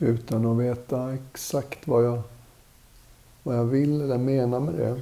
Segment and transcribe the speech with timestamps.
[0.00, 2.22] utan att veta exakt vad jag,
[3.42, 4.92] vad jag vill eller menar med det.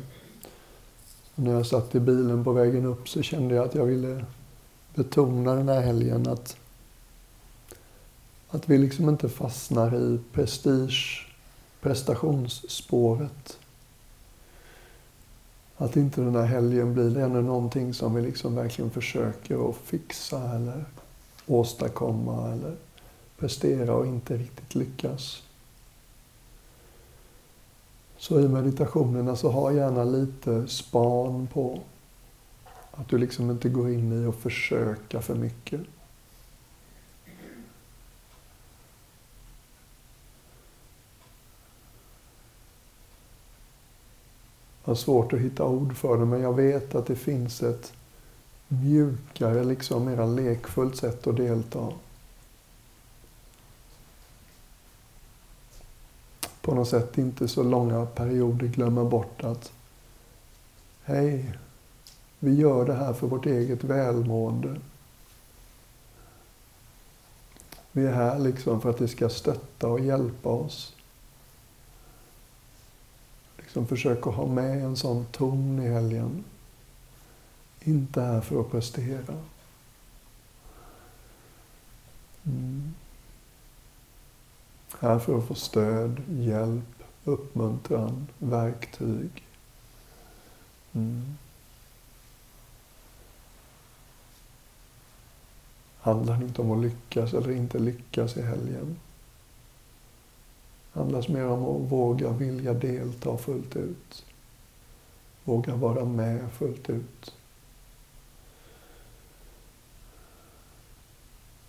[1.34, 4.25] Och när jag satt i bilen på vägen upp så kände jag att jag ville
[4.94, 6.57] betona den här helgen att,
[8.48, 11.27] att vi liksom inte fastnar i prestige,
[11.80, 13.59] prestationsspåret.
[15.77, 20.55] Att inte den här helgen blir ännu någonting som vi liksom verkligen försöker att fixa
[20.55, 20.85] eller
[21.46, 22.77] åstadkomma eller
[23.39, 25.43] prestera och inte riktigt lyckas.
[28.18, 31.80] Så i meditationerna så ha gärna lite span på
[32.90, 35.80] att du liksom inte går in i och försöka för mycket.
[44.84, 47.92] Jag har svårt att hitta ord för det, men jag vet att det finns ett
[48.68, 51.92] mjukare, liksom mera lekfullt sätt att delta.
[56.69, 59.72] På något sätt inte så långa perioder glömma bort att
[61.02, 61.58] hej,
[62.38, 64.80] vi gör det här för vårt eget välmående.
[67.92, 70.94] Vi är här liksom för att det ska stötta och hjälpa oss.
[73.56, 76.44] Liksom försöka ha med en sån ton i helgen.
[77.80, 79.34] Inte här för att prestera.
[82.46, 82.94] Mm.
[85.00, 89.45] Här för att få stöd, hjälp, uppmuntran, verktyg.
[90.92, 91.36] Mm.
[96.08, 98.97] handlar inte om att lyckas eller inte lyckas i helgen.
[100.92, 104.25] Det handlar mer om att våga vilja delta fullt ut.
[105.45, 107.34] Våga vara med fullt ut.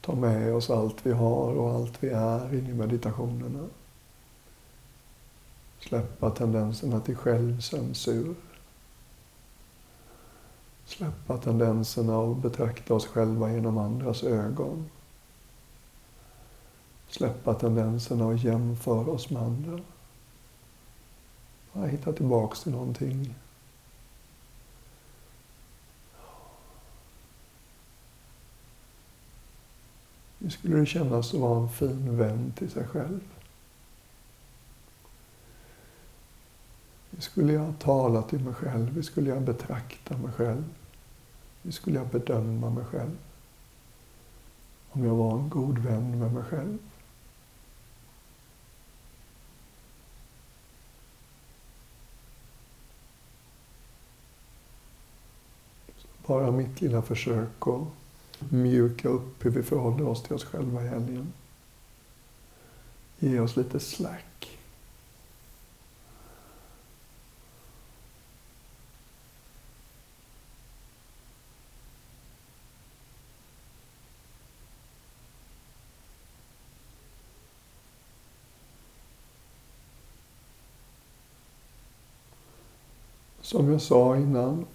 [0.02, 3.67] Ta med oss allt vi har och allt vi är in i meditationerna.
[5.80, 8.36] Släppa tendenserna till självcensur.
[10.86, 14.89] Släppa tendenserna att betrakta oss själva genom andras ögon.
[17.10, 19.80] Släppa tendenserna att jämföra oss med andra.
[21.73, 23.36] Bara hitta tillbaks till någonting.
[30.49, 33.20] Hur skulle det kännas att vara en fin vän till sig själv?
[37.11, 38.93] Hur skulle jag tala till mig själv?
[38.93, 40.64] Hur skulle jag betrakta mig själv?
[41.64, 43.17] Hur skulle jag bedöma mig själv?
[44.92, 46.77] Om jag var en god vän med mig själv?
[56.26, 57.87] Bara mitt lilla försök att
[58.50, 61.33] mjuka upp hur vi förhåller oss till oss själva i helgen.
[63.20, 64.60] Ge oss lite slack.
[83.42, 84.66] Som jag sa innan,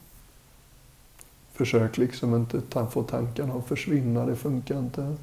[1.55, 5.17] försök liksom inte ta, få tankarna att försvinna, det funkar inte.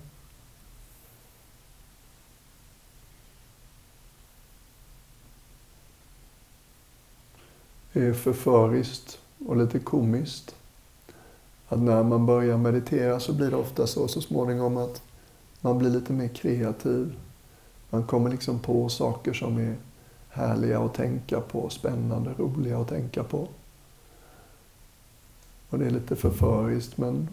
[7.94, 10.56] Det är förföriskt och lite komiskt
[11.68, 15.02] att när man börjar meditera så blir det ofta så så småningom att
[15.62, 17.16] man blir lite mer kreativ.
[17.90, 19.76] Man kommer liksom på saker som är
[20.30, 23.48] härliga att tänka på, spännande, roliga att tänka på.
[25.72, 27.28] Och det är lite förföriskt men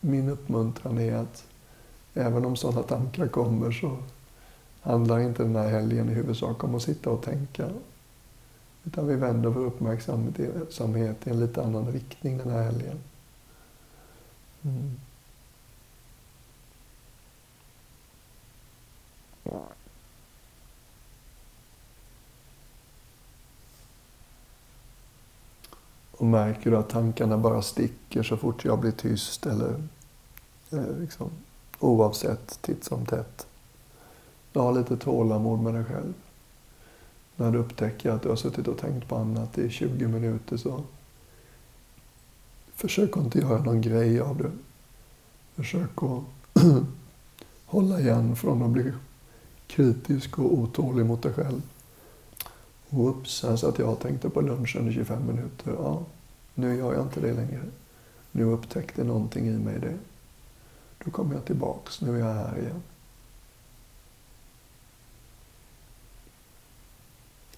[0.00, 1.44] min uppmuntran är att
[2.14, 3.96] även om sådana tankar kommer så
[4.80, 7.70] handlar inte den här helgen i huvudsak om att sitta och tänka.
[8.84, 12.98] Utan vi vänder vår uppmärksamhet i en lite annan riktning den här helgen.
[14.62, 14.96] Mm.
[26.20, 29.82] Och märker du att tankarna bara sticker så fort jag blir tyst eller
[30.70, 31.30] eh, liksom,
[31.78, 33.46] oavsett titt som tätt.
[34.54, 36.12] Ha lite tålamod med dig själv.
[37.36, 40.82] När du upptäcker att du har suttit och tänkt på annat i 20 minuter så
[42.74, 44.50] försök att inte göra någon grej av det.
[45.54, 46.62] Försök att
[47.66, 48.92] hålla igen från att bli
[49.66, 51.62] kritisk och otålig mot dig själv.
[52.90, 55.72] Whoops, här satt jag och tänkte på lunchen i 25 minuter.
[55.78, 56.02] Ja,
[56.54, 57.60] nu gör jag inte det längre.
[58.32, 59.98] Nu upptäckte någonting i mig det.
[61.04, 62.00] Då kommer jag tillbaks.
[62.00, 62.82] Nu är jag här igen.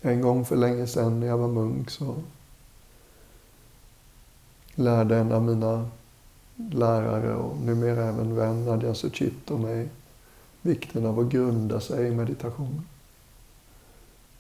[0.01, 2.15] En gång för länge sedan när jag var munk så
[4.75, 5.91] lärde en av mina
[6.57, 9.89] lärare och numera även vän Nadja Suchito mig
[10.63, 12.87] vikten av att grunda sig i meditation.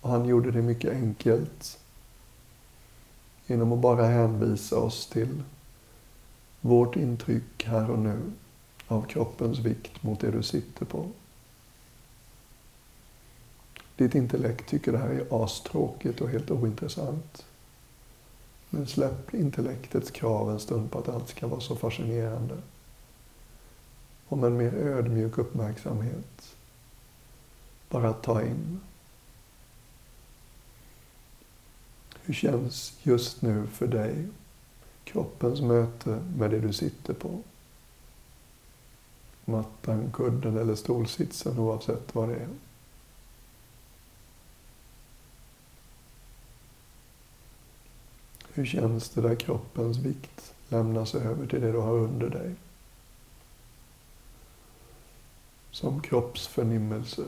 [0.02, 1.78] Och han gjorde det mycket enkelt
[3.46, 5.43] genom att bara hänvisa oss till
[6.60, 8.32] vårt intryck här och nu
[8.87, 11.08] av kroppens vikt mot det du sitter på.
[13.96, 17.44] Ditt intellekt tycker det här är astråkigt och helt ointressant.
[18.70, 22.56] Men släpp intellektets krav en stund på att allt ska vara så fascinerande.
[24.28, 26.56] Om en mer ödmjuk uppmärksamhet.
[27.88, 28.81] Bara ta in.
[32.24, 34.26] Hur känns just nu för dig
[35.04, 37.40] kroppens möte med det du sitter på?
[39.44, 42.48] Mattan, kudden eller stolsitsen oavsett vad det är.
[48.54, 52.54] Hur känns det där kroppens vikt lämnas över till det du har under dig?
[55.70, 57.25] Som kroppsförnimmelse.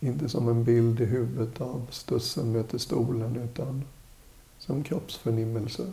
[0.00, 3.84] Inte som en bild i huvudet av stussen möter stolen, utan
[4.58, 5.92] som kroppsförnimmelse.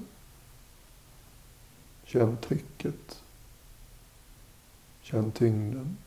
[2.06, 3.22] Känn trycket.
[5.02, 5.98] Känn tyngden.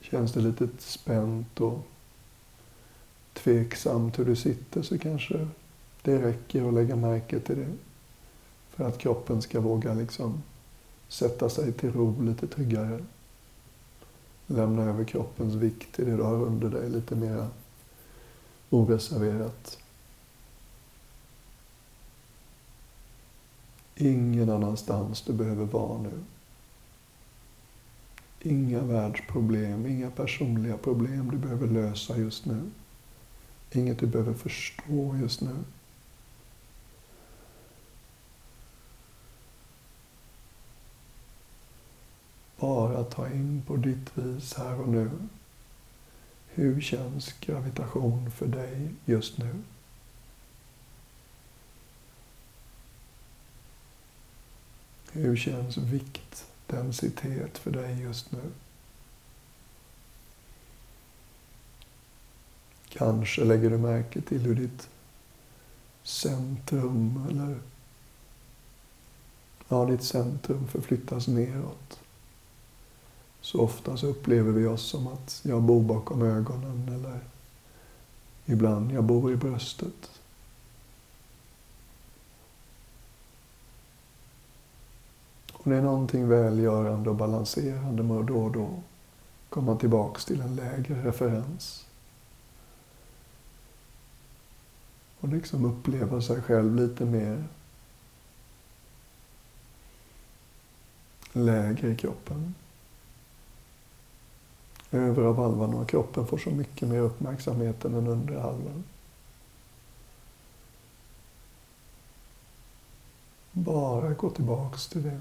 [0.00, 1.86] Känns det lite spänt och
[3.32, 5.48] tveksamt hur du sitter så kanske
[6.02, 7.72] det räcker att lägga märke till det.
[8.70, 10.42] För att kroppen ska våga liksom
[11.08, 13.04] sätta sig till ro lite tryggare.
[14.46, 17.48] Lämna över kroppens vikt till det du har under dig lite mer
[18.70, 19.78] oreserverat.
[23.96, 26.12] Ingen annanstans du behöver vara nu.
[28.40, 32.70] Inga världsproblem, inga personliga problem du behöver lösa just nu.
[33.72, 35.56] Inget du behöver förstå just nu.
[43.04, 45.10] Bara ta in på ditt vis här och nu.
[46.48, 49.62] Hur känns gravitation för dig just nu?
[55.12, 58.52] Hur känns vikt, densitet för dig just nu?
[62.88, 64.88] Kanske lägger du märke till hur ditt
[66.02, 67.58] centrum eller
[69.68, 72.03] ja, ditt centrum förflyttas neråt.
[73.44, 77.20] Så ofta så upplever vi oss som att jag bor bakom ögonen eller
[78.44, 80.10] ibland jag bor i bröstet.
[85.52, 88.68] Och det är någonting välgörande och balanserande med att då och då
[89.48, 91.86] komma tillbaks till en lägre referens.
[95.20, 97.44] Och liksom uppleva sig själv lite mer
[101.32, 102.54] lägre i kroppen.
[104.94, 108.84] Övre halvan av kroppen får så mycket mer uppmärksamhet än den undre halvan.
[113.52, 115.20] Bara gå tillbaks till det.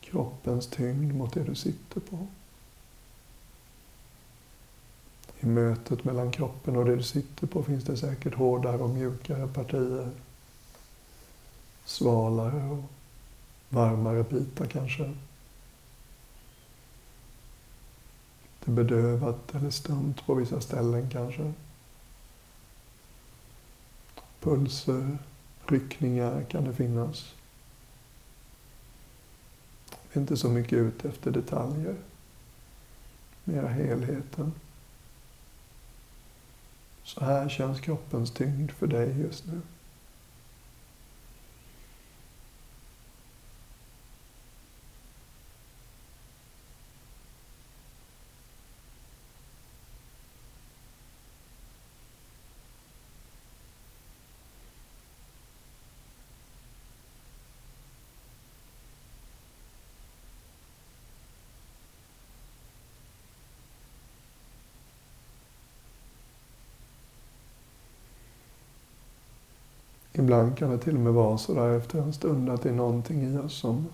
[0.00, 2.26] Kroppens tyngd mot det du sitter på.
[5.40, 9.48] I mötet mellan kroppen och det du sitter på finns det säkert hårdare och mjukare
[9.48, 10.10] partier.
[11.84, 12.84] Svalare och
[13.68, 15.14] varmare bitar kanske.
[18.66, 21.52] Lite bedövat eller stumt på vissa ställen kanske.
[24.40, 25.18] Pulser,
[25.66, 27.34] ryckningar kan det finnas.
[29.90, 31.96] Vi är inte så mycket ute efter detaljer.
[33.44, 34.52] Mera helheten.
[37.04, 39.60] Så här känns kroppens tyngd för dig just nu.
[70.18, 72.72] Ibland kan det till och med vara så där efter en stund att det är
[72.72, 73.86] någonting i oss som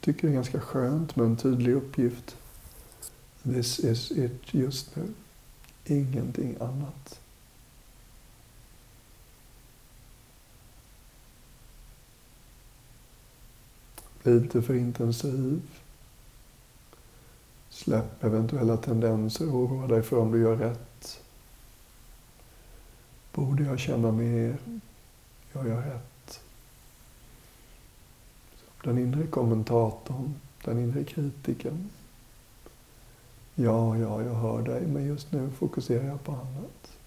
[0.00, 2.36] tycker det är ganska skönt med en tydlig uppgift.
[3.42, 5.08] This is it just nu.
[5.84, 7.20] Ingenting annat.
[14.22, 15.62] Bli inte för intensiv.
[17.68, 21.22] Släpp eventuella tendenser och oroa dig för om du gör rätt.
[23.32, 24.56] Borde jag känna mer?
[25.54, 26.40] Gör jag rätt?
[28.84, 30.34] Den inre kommentatorn,
[30.64, 31.90] den inre kritiken.
[33.54, 36.98] Ja, ja, jag hör dig, men just nu fokuserar jag på annat.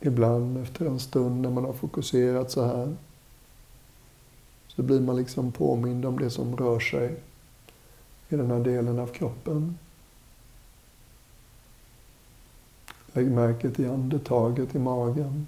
[0.00, 2.96] Ibland efter en stund när man har fokuserat så här
[4.76, 7.16] så blir man liksom påmind om det som rör sig
[8.28, 9.78] i den här delen av kroppen.
[13.12, 15.46] Lägg märke till andetaget i magen.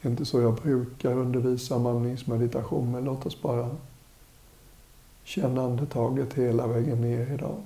[0.00, 3.70] Det är inte så jag brukar undervisa om andningsmeditation, men låt oss bara
[5.24, 7.62] känna andetaget hela vägen ner idag.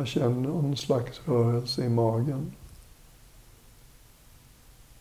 [0.00, 2.52] Jag känner någon slags rörelse i magen.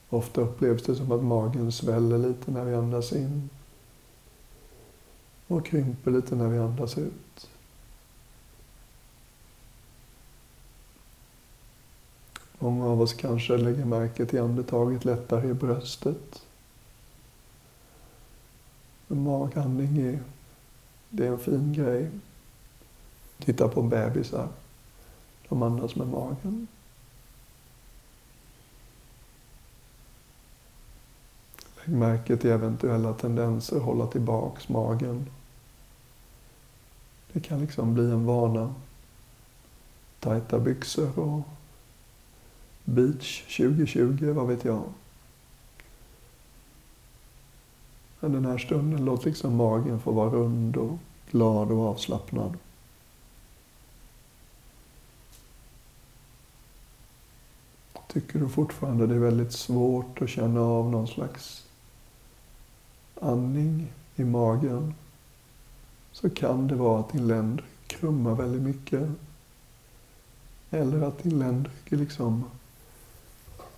[0.10, 3.50] Ofta upplevs det som att magen sväller lite när vi andas in
[5.48, 7.50] och krymper lite när vi andas ut.
[12.60, 16.46] Många av oss kanske lägger märke till andetaget lättare i bröstet.
[19.08, 20.20] Magandning är,
[21.10, 22.10] det är en fin grej.
[23.38, 24.48] Titta på bebisar.
[25.50, 26.68] De andas med magen.
[31.78, 35.28] Lägg märke till eventuella tendenser att hålla tillbaks magen.
[37.34, 38.76] Det kan liksom bli en vana.
[40.20, 41.42] Tajta byxor och
[42.84, 44.84] beach 2020, vad vet jag.
[48.20, 50.98] Men den här stunden, låt liksom magen få vara rund och
[51.32, 52.58] glad och avslappnad.
[58.14, 61.68] Tycker du fortfarande det är väldigt svårt att känna av någon slags
[63.22, 64.94] andning i magen
[66.12, 69.10] så kan det vara att din ländrygg krummar väldigt mycket.
[70.70, 72.44] Eller att din ländrygg är liksom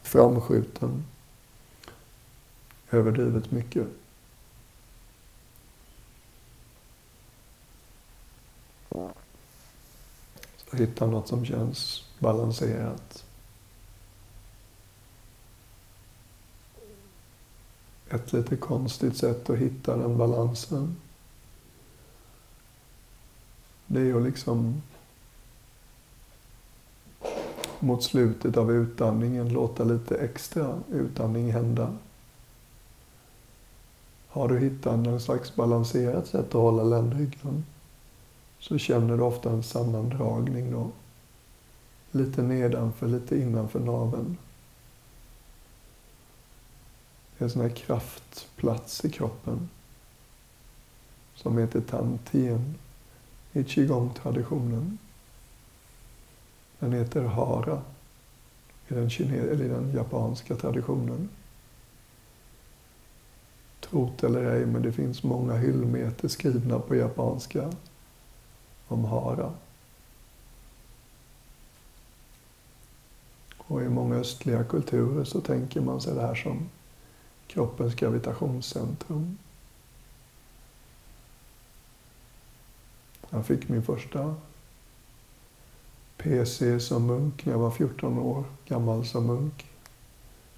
[0.02, 1.04] framskjuten
[2.92, 3.88] överdrivet mycket.
[10.58, 13.26] Så hitta något som känns balanserat.
[18.14, 20.96] Ett lite konstigt sätt att hitta den balansen.
[23.88, 24.82] Det är att liksom
[27.80, 31.94] mot slutet av utandningen låta lite extra utandning hända.
[34.28, 37.66] Har du hittat någon slags balanserat sätt att hålla ländryggen
[38.60, 40.90] så känner du ofta en sammandragning då.
[42.12, 44.38] Lite nedanför, lite innanför naveln
[47.42, 49.70] en sån här kraftplats i kroppen
[51.36, 52.76] som heter Tantien
[53.54, 54.98] i qigong-traditionen.
[56.80, 57.82] Den heter Hara
[58.88, 61.30] i den, kine- eller i den japanska traditionen.
[63.80, 67.72] Trot eller ej, men det finns många hyllmeter skrivna på japanska
[68.88, 69.54] om Hara.
[73.58, 76.70] Och i många östliga kulturer så tänker man sig det här som
[77.52, 79.38] kroppens gravitationscentrum.
[83.30, 84.36] Jag fick min första
[86.18, 89.70] PC som munk när jag var 14 år gammal som munk.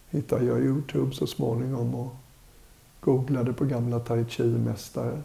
[0.09, 2.15] Hittade jag Youtube så småningom och
[2.99, 5.21] googlade på gamla tai chi-mästare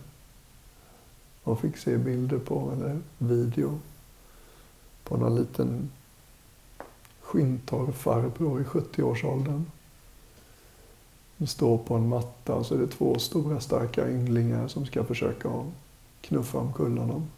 [1.43, 3.81] och fick se bilder på, eller video,
[5.05, 5.91] på någon liten
[7.21, 9.65] skinntorr farbror i 70-årsåldern
[11.39, 15.05] de står på en matta och så är det två stora starka ynglingar som ska
[15.05, 15.65] försöka
[16.21, 17.29] knuffa omkull honom.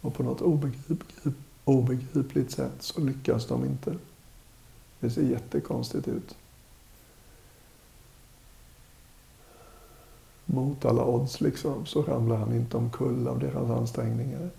[0.00, 3.94] Och på något obegripligt, obegripligt sätt så lyckas de inte.
[5.00, 6.34] Det ser jättekonstigt ut.
[10.44, 14.50] Mot alla odds liksom så ramlar han inte omkull av deras ansträngningar.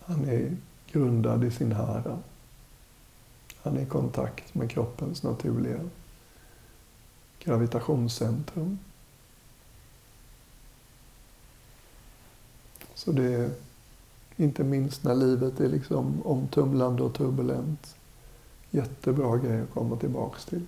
[0.00, 0.56] Han är
[0.92, 2.18] grundad i sin härad.
[3.62, 5.80] Han är i kontakt med kroppens naturliga
[7.44, 8.78] gravitationscentrum.
[12.94, 13.50] Så det är
[14.36, 17.96] inte minst när livet är liksom omtumlande och turbulent
[18.70, 20.66] Jättebra grej att komma tillbaks till.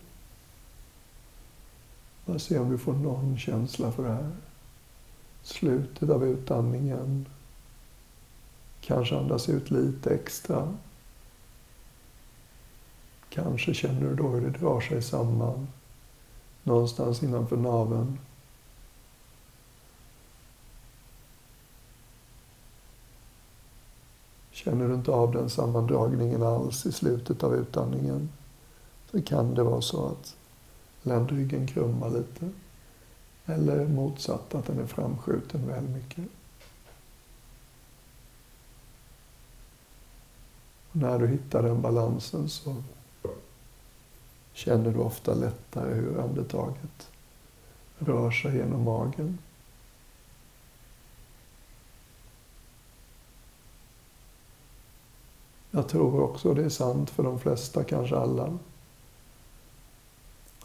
[2.27, 4.31] Bara se om du får någon känsla för det här.
[5.43, 7.27] Slutet av utandningen.
[8.81, 10.75] Kanske andas ut lite extra.
[13.35, 15.69] Kanske känner du då hur det drar sig samman
[16.63, 18.19] någonstans innanför naveln.
[24.51, 28.29] Känner du inte av den sammandragningen alls i slutet av utandningen
[29.11, 30.37] så kan det vara så att
[31.03, 32.51] ländryggen krummar lite.
[33.47, 36.25] Eller motsatt, att den är framskjuten väl mycket.
[40.91, 42.83] Och när du hittar den balansen så
[44.53, 47.09] känner du ofta lättare hur andetaget
[47.99, 49.39] rör sig genom magen.
[55.71, 58.59] Jag tror också det är sant för de flesta, kanske alla,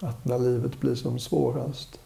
[0.01, 1.99] att när livet blir som svårast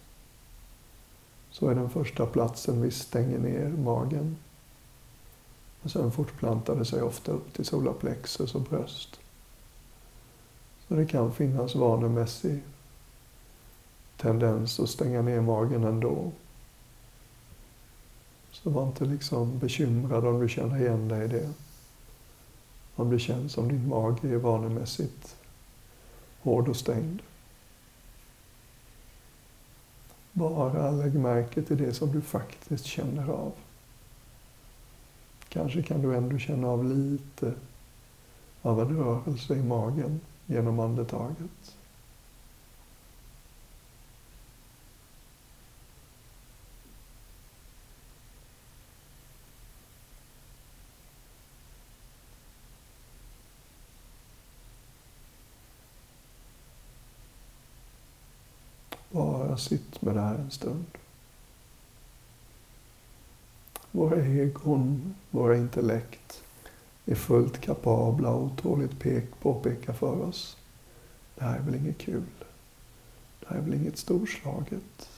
[1.51, 4.37] så är den första platsen vi stänger ner magen.
[5.81, 9.20] Och sen fortplantar det sig ofta upp till solarplexus och bröst.
[10.91, 12.61] Så det kan finnas vanemässig
[14.17, 16.31] tendens att stänga ner magen ändå.
[18.51, 21.53] Så var inte liksom bekymrad om du känner igen dig i det.
[22.95, 25.35] Om det känns som din mage är vanemässigt
[26.41, 27.21] hård och stängd.
[30.31, 33.51] Bara lägg märke till det som du faktiskt känner av.
[35.49, 37.53] Kanske kan du ändå känna av lite
[38.61, 40.19] av en rörelse i magen
[40.51, 41.75] genom andetaget.
[59.09, 60.85] Bara sitt med det här en stund.
[63.91, 66.43] Våra egon, våra intellekt
[67.11, 70.57] är fullt kapabla och otåligt pek, påpeka för oss.
[71.35, 72.23] Det här är väl inget kul.
[73.39, 75.09] Det här är väl inget storslaget.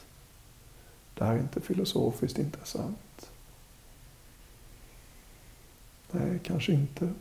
[1.13, 3.31] Det här är inte filosofiskt intressant.
[6.11, 7.13] Nej, kanske inte.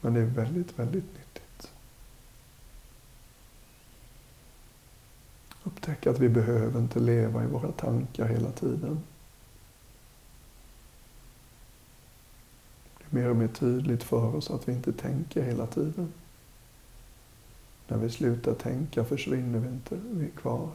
[0.00, 1.70] Men det är väldigt, väldigt nyttigt.
[5.64, 9.02] Upptäcka att vi behöver inte leva i våra tankar hela tiden.
[13.12, 16.12] Mer och mer tydligt för oss att vi inte tänker hela tiden.
[17.88, 20.68] När vi slutar tänka försvinner vi inte, vi är kvar.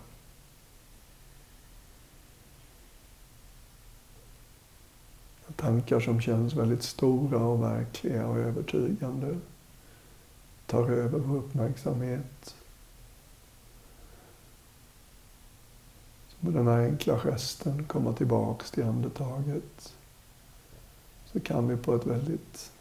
[5.56, 9.38] Tankar som känns väldigt stora och verkliga och övertygande
[10.66, 12.56] tar över vår uppmärksamhet.
[16.28, 19.97] Så med den här enkla gesten komma tillbaks till andetaget
[21.32, 22.72] så kan vi på ett väldigt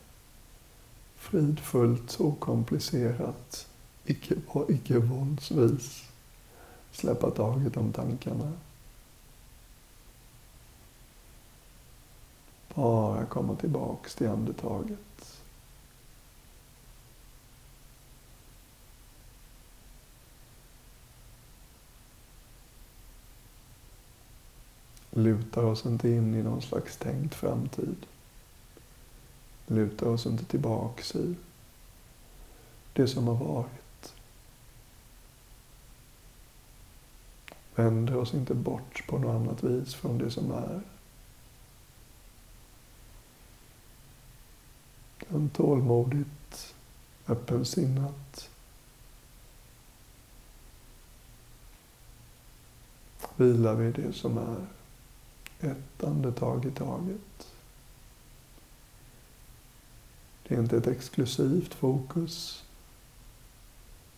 [1.17, 3.69] fridfullt, okomplicerat,
[4.69, 6.05] icke-våldsvis
[6.93, 8.53] släppa taget om tankarna.
[12.75, 14.99] Bara komma tillbaks till andetaget.
[25.11, 28.07] Lutar oss inte in i någon slags tänkt framtid
[29.67, 31.35] lutar oss inte tillbaks i
[32.93, 34.15] det som har varit.
[37.75, 40.81] Vänder oss inte bort på något annat vis från det som är.
[45.21, 46.75] Utan tålmodigt,
[47.27, 48.51] öppensinnat
[53.37, 54.67] vilar vi det som är.
[55.61, 57.56] Ett andetag i taget.
[60.49, 62.65] Det är inte ett exklusivt fokus.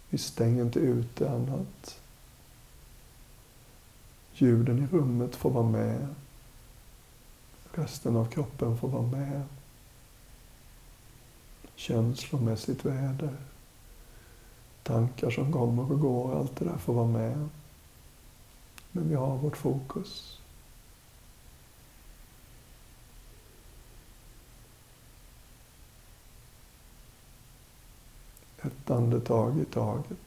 [0.09, 2.01] Vi stänger inte ute annat.
[4.33, 6.15] Ljuden i rummet får vara med.
[7.73, 9.43] Resten av kroppen får vara med.
[11.75, 13.37] Känslomässigt väder.
[14.83, 17.49] Tankar som kommer och går, allt det där får vara med.
[18.93, 20.38] Men vi har vårt fokus.
[28.63, 30.19] Ett andetag i taget.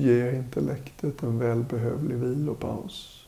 [0.00, 3.19] ger intellektet en välbehövlig vilopaus.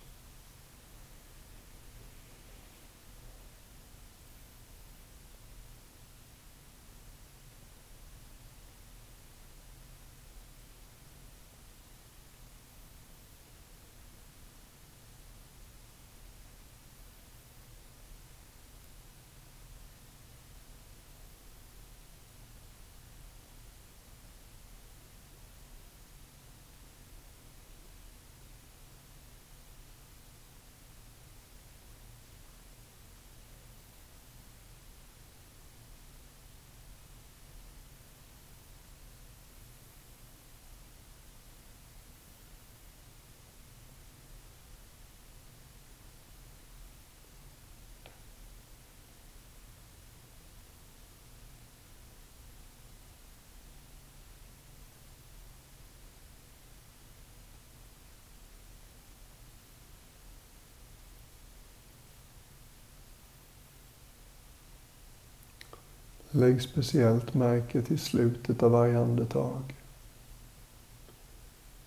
[66.35, 69.75] Lägg speciellt märke till slutet av varje andetag.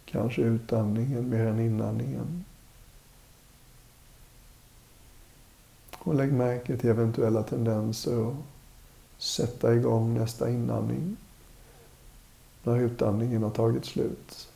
[0.05, 2.45] Kanske utandningen mer än inandningen.
[5.97, 8.35] Och lägg märke till eventuella tendenser att
[9.17, 11.17] sätta igång nästa inandning
[12.63, 14.49] när utandningen har tagit slut.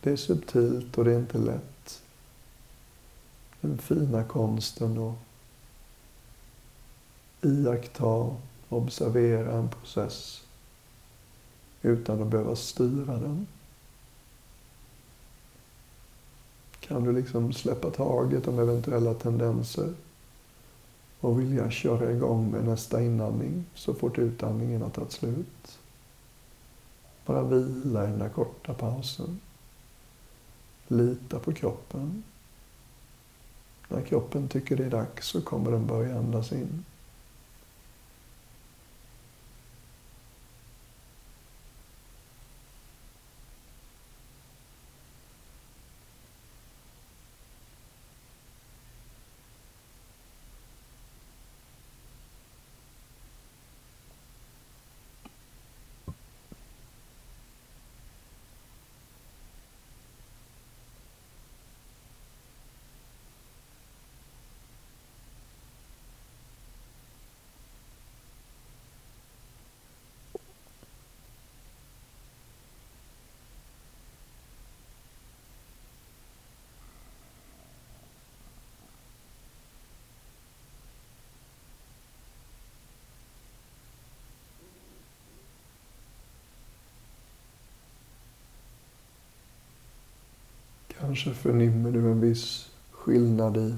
[0.00, 2.02] Det är subtilt och det är inte lätt.
[3.60, 5.27] Den fina konsten att
[7.42, 8.36] iaktta,
[8.68, 10.42] observera en process
[11.82, 13.46] utan att behöva styra den.
[16.80, 19.94] Kan du liksom släppa taget om eventuella tendenser
[21.20, 25.78] och vilja köra igång med nästa inandning så fort utandningen har tagit slut.
[27.26, 29.40] Bara vila i den där korta pausen.
[30.88, 32.22] Lita på kroppen.
[33.88, 36.84] När kroppen tycker det är dags så kommer den börja andas in.
[91.08, 93.76] Kanske förnimmer du en viss skillnad i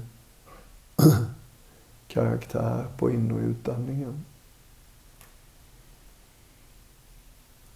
[2.07, 4.25] karaktär på in och utandningen.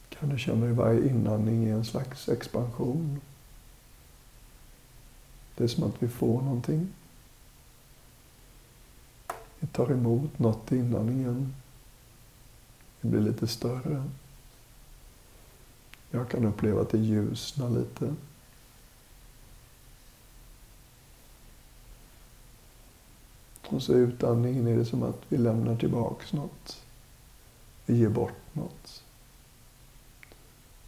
[0.09, 3.21] Kan du känna hur varje inandning är en slags expansion?
[5.55, 6.87] Det är som att vi får någonting.
[9.59, 11.53] Vi tar emot något i inandningen.
[13.01, 14.03] Det blir lite större.
[16.11, 18.15] Jag kan uppleva att det ljusnar lite.
[23.67, 26.85] Och så utandningen är det som att vi lämnar tillbaks något.
[27.85, 29.03] Vi ger bort något.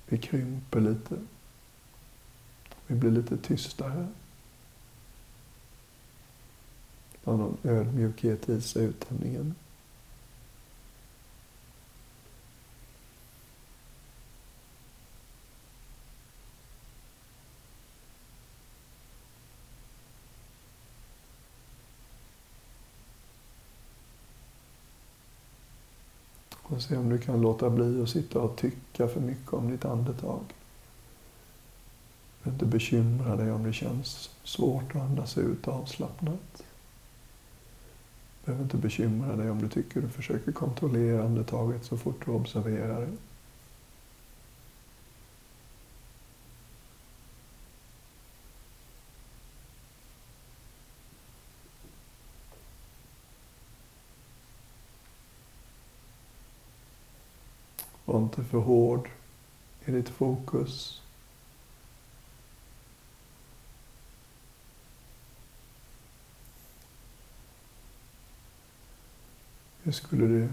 [0.05, 1.15] Vi krymper lite.
[2.87, 4.07] Vi blir lite tystare.
[7.23, 9.55] Har någon ödmjukhet i sig, utandningen.
[26.77, 29.85] Och se om du kan låta bli att sitta och tycka för mycket om ditt
[29.85, 30.39] andetag.
[32.43, 36.57] Du inte bekymra dig om det känns svårt att andas ut avslappnat.
[36.57, 36.63] Du
[38.45, 43.01] behöver inte bekymra dig om du tycker du försöker kontrollera andetaget så fort du observerar
[43.01, 43.11] det.
[58.17, 59.09] Var inte för hård
[59.85, 61.01] i ditt fokus.
[69.83, 70.49] Hur skulle du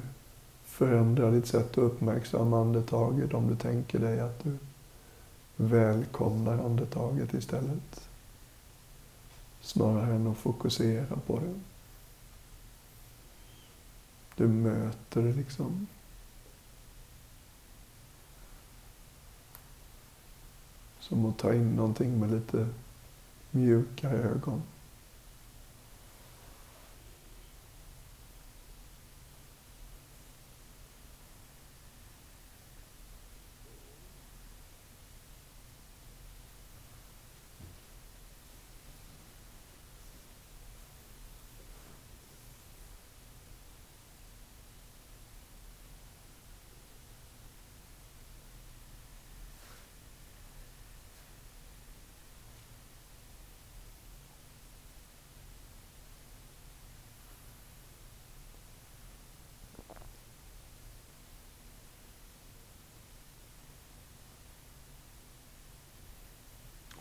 [0.64, 4.58] förändra ditt sätt att uppmärksamma andetaget om du tänker dig att du
[5.56, 8.08] välkomnar andetaget istället.
[9.60, 11.60] Snarare än att fokusera på det.
[14.36, 15.86] Du möter det liksom.
[21.08, 22.66] Som att ta in någonting med lite
[23.50, 24.62] mjukare ögon.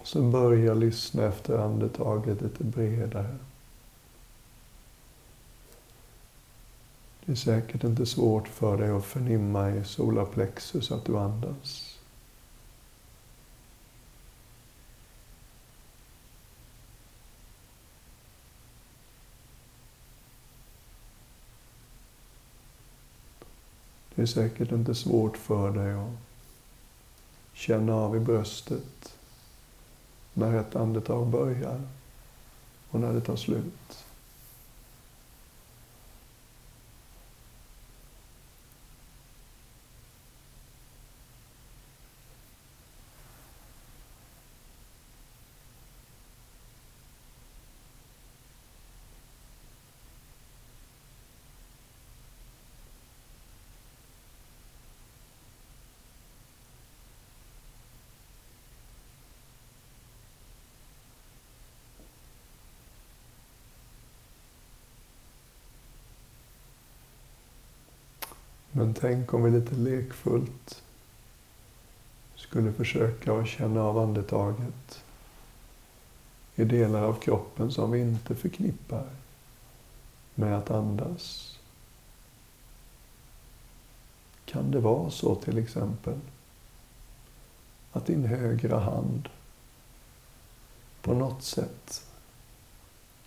[0.04, 3.38] Så börja lyssna efter andetaget lite bredare.
[7.26, 12.00] Det är säkert inte svårt för dig att förnimma i solarplexus att du andas.
[24.16, 26.10] Det är säkert inte svårt för dig att
[27.54, 29.18] känna av i bröstet
[30.34, 31.82] när ett andetag börjar
[32.90, 34.03] och när det tar slut.
[68.76, 70.84] Men tänk om vi lite lekfullt
[72.36, 75.04] skulle försöka att känna av andetaget
[76.56, 79.10] i delar av kroppen som vi inte förknippar
[80.36, 81.58] med att andas.
[84.46, 86.20] Kan det vara så till exempel
[87.92, 89.30] att din högra hand
[91.02, 92.06] på något sätt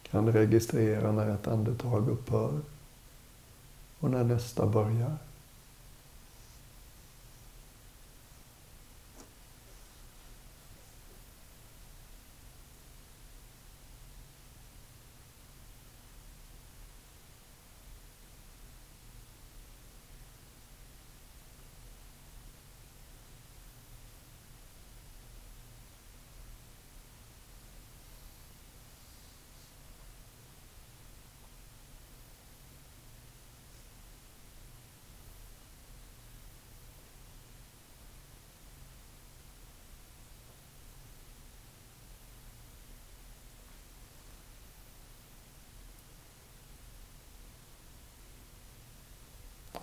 [0.02, 2.60] kan registrera när ett andetag upphör
[3.98, 5.16] och när nästa börjar?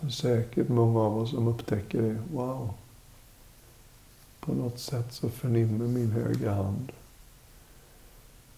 [0.03, 2.23] Det är säkert många av oss som upptäcker det.
[2.33, 2.73] Wow.
[4.39, 6.91] På något sätt så förnimmer min högra hand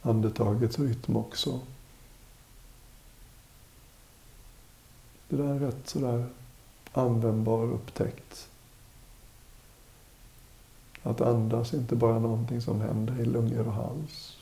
[0.01, 1.59] andetagets rytm också.
[5.29, 6.25] Det där är rätt sådär
[6.93, 8.49] användbar upptäckt.
[11.03, 14.37] Att andas är inte bara någonting som händer i lungor och hals.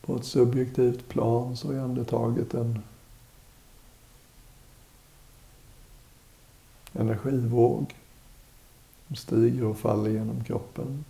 [0.00, 2.82] På ett subjektivt plan så är andetaget en
[6.92, 7.94] energivåg
[9.06, 11.04] som stiger och faller genom kroppen.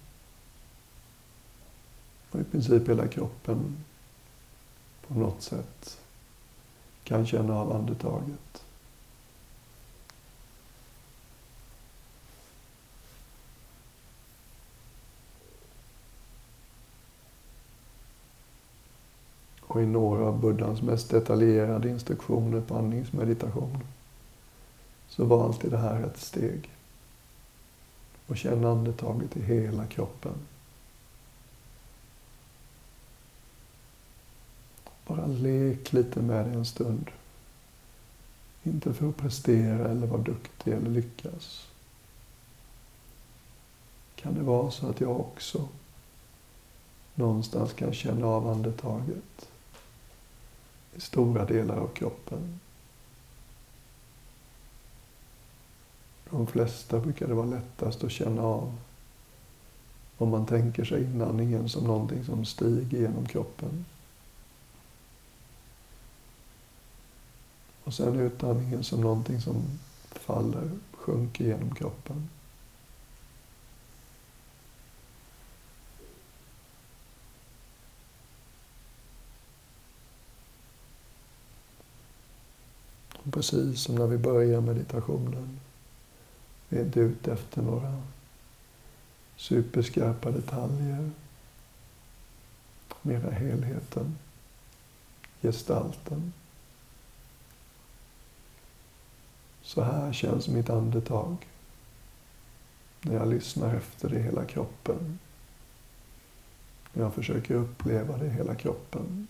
[2.31, 3.77] Och i princip hela kroppen
[5.07, 5.99] på något sätt
[7.05, 8.65] kan känna av andetaget.
[19.61, 23.79] Och i några av Buddhas mest detaljerade instruktioner på andningsmeditation
[25.17, 26.71] så var alltid det här ett steg.
[28.27, 30.35] Och känn andetaget i hela kroppen.
[35.07, 37.11] Bara lek lite med det en stund.
[38.63, 41.67] Inte för att prestera eller vara duktig eller lyckas.
[44.15, 45.69] Kan det vara så att jag också
[47.15, 49.49] någonstans kan känna av andetaget
[50.95, 52.61] i stora delar av kroppen?
[56.33, 58.79] För de flesta brukar det vara lättast att känna av
[60.19, 63.85] om man tänker sig inandningen som någonting som stiger genom kroppen.
[67.85, 69.63] Och sen utandningen som någonting som
[70.11, 72.29] faller, sjunker genom kroppen.
[83.33, 85.62] Precis som när vi börjar meditationen.
[86.73, 88.03] Vi är inte ute efter några
[89.37, 91.11] superskarpa detaljer.
[93.03, 94.19] Mera helheten,
[95.43, 96.33] gestalten.
[99.63, 101.37] Så här känns mitt andetag
[103.01, 105.19] när jag lyssnar efter det i hela kroppen.
[106.93, 109.27] När jag försöker uppleva det i hela kroppen.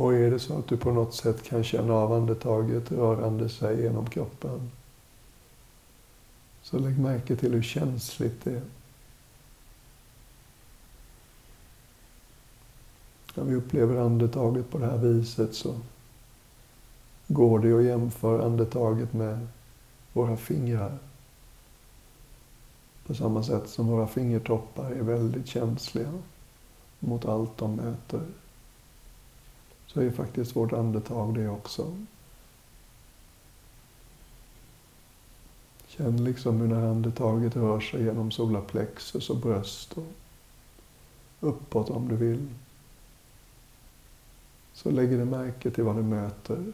[0.00, 3.82] Och är det så att du på något sätt kan känna av andetaget rörande sig
[3.82, 4.70] genom kroppen
[6.62, 8.62] så lägg märke till hur känsligt det är.
[13.34, 15.74] När vi upplever andetaget på det här viset så
[17.26, 19.48] går det att jämföra andetaget med
[20.12, 20.98] våra fingrar.
[23.06, 26.12] På samma sätt som våra fingertoppar är väldigt känsliga
[26.98, 28.20] mot allt de möter
[29.92, 31.96] så är faktiskt vårt andetag det också.
[35.86, 40.04] Känn liksom hur när andetaget rör sig genom solarplexus och bröst och
[41.40, 42.48] uppåt om du vill.
[44.72, 46.72] Så lägger du märke till vad du möter.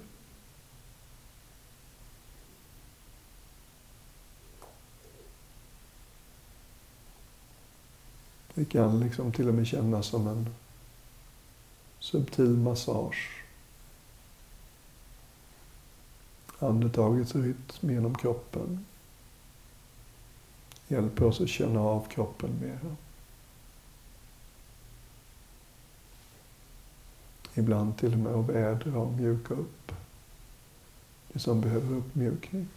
[8.54, 10.54] Det kan liksom till och med kännas som en
[12.06, 13.30] subtil massage.
[16.58, 18.86] Andetagets rytm genom kroppen
[20.88, 22.96] hjälper oss att känna av kroppen mera.
[27.54, 29.92] Ibland till och med att vädra och mjuka upp
[31.32, 32.68] det som behöver uppmjukning.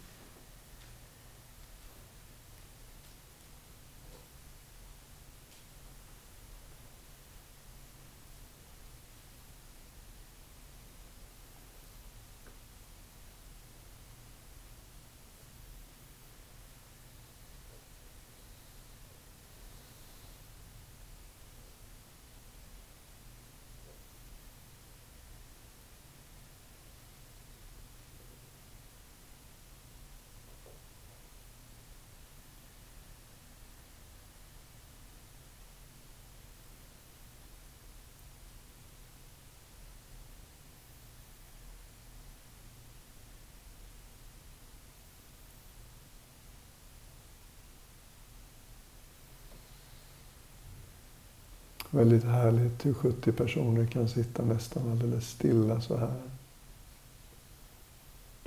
[51.91, 56.21] Väldigt härligt hur 70 personer kan sitta nästan alldeles stilla så här.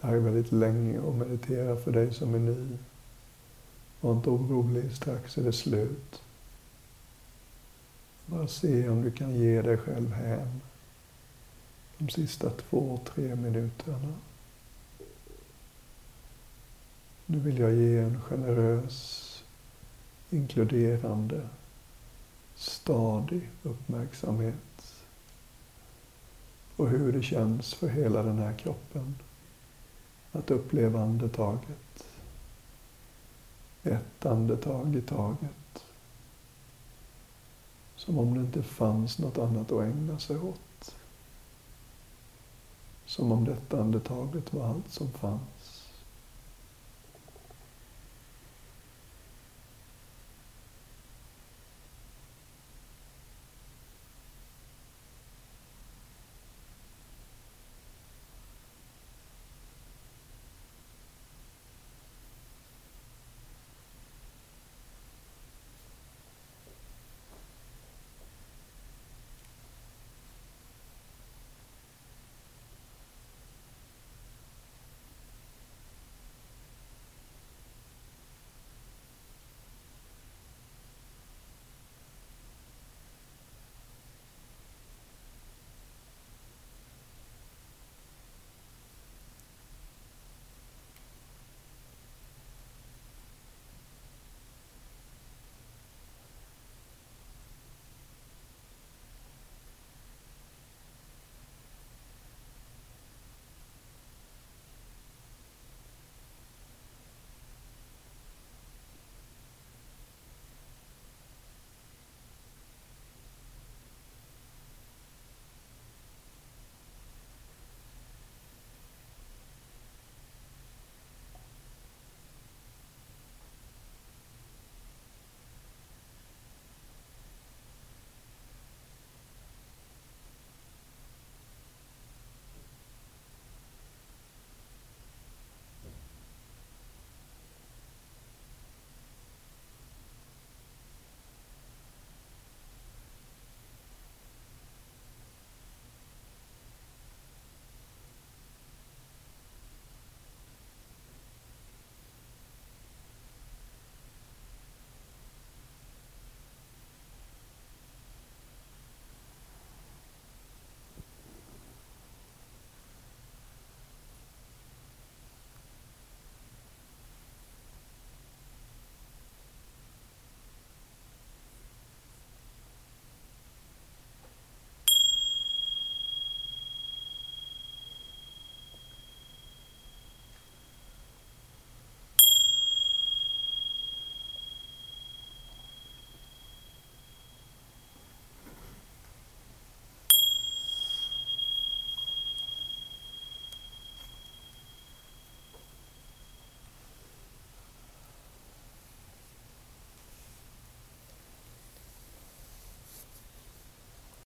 [0.01, 2.79] Det här är väldigt länge att meditera för dig som är ny.
[4.01, 6.23] Var inte orolig, strax är det slut.
[8.27, 10.61] Bara se om du kan ge dig själv hem
[11.99, 14.15] de sista två, tre minuterna.
[17.27, 19.29] Nu vill jag ge en generös,
[20.31, 21.49] inkluderande
[22.63, 24.95] stadig uppmärksamhet
[26.77, 29.17] på hur det känns för hela den här kroppen
[30.33, 32.07] att uppleva andetaget.
[33.83, 35.85] Ett andetag i taget.
[37.97, 40.95] Som om det inte fanns något annat att ägna sig åt.
[43.07, 45.62] Som om detta andetaget var allt som fanns.